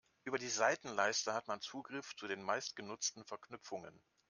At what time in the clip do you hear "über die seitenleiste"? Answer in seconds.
0.23-1.31